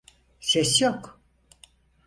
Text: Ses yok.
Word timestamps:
Ses 0.39 0.81
yok. 0.81 1.19